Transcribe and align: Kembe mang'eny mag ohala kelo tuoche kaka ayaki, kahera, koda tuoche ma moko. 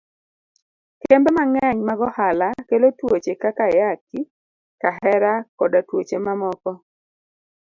Kembe 1.01 1.29
mang'eny 1.37 1.77
mag 1.87 1.99
ohala 2.07 2.47
kelo 2.67 2.87
tuoche 2.99 3.33
kaka 3.41 3.63
ayaki, 3.71 4.19
kahera, 4.81 5.33
koda 5.57 5.79
tuoche 5.87 6.17
ma 6.25 6.33
moko. 6.41 6.71